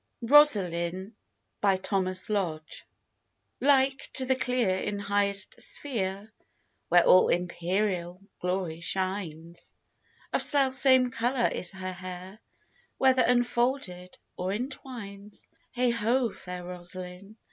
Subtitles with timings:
[0.27, 0.75] Thomas Lodge.
[1.61, 2.63] ROSALINE.
[3.61, 6.33] Like to the clear in highest sphere
[6.89, 9.77] Where all imperial glory shines,
[10.33, 12.39] Of selfsame colour is her hair
[12.97, 17.35] Whether unfolded, or in twines: Heigh ho, fair Rosaline!